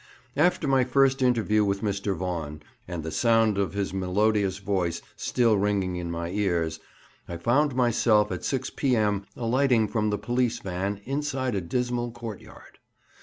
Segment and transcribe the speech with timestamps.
[0.35, 2.15] After my first interview with Mr.
[2.15, 6.79] Vaughan, and with the sound of his melodious voice still ringing in my ears,
[7.27, 9.27] I found myself about 6 P.M.
[9.37, 12.79] alighting from the police van inside a dismal courtyard.